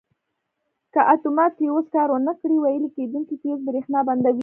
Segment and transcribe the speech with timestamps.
[0.93, 4.39] که اتومات فیوز کار ور نه کړي ویلې کېدونکی فیوز برېښنا بندوي.